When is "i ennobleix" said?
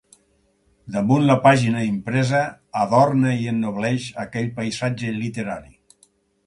3.43-4.09